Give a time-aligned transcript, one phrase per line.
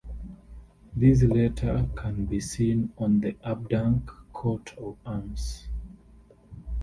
[0.95, 5.67] This letter can be seen on the Abdank coat of arms.